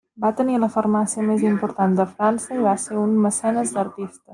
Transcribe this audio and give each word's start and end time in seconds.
Va 0.21 0.29
tenir 0.37 0.55
la 0.63 0.69
farmàcia 0.75 1.25
més 1.29 1.45
important 1.51 1.95
de 2.01 2.09
França 2.17 2.59
i 2.59 2.67
va 2.71 2.77
ser 2.87 3.01
un 3.07 3.17
mecenes 3.29 3.79
d'artistes. 3.81 4.25